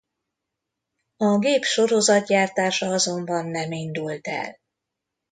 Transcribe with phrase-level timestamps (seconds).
[1.17, 4.59] A gép sorozatgyártása azonban nem indult el.